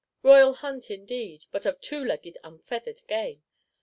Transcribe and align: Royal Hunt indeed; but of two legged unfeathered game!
Royal 0.23 0.55
Hunt 0.55 0.89
indeed; 0.89 1.45
but 1.51 1.63
of 1.67 1.79
two 1.79 2.03
legged 2.03 2.39
unfeathered 2.43 3.03
game! 3.07 3.43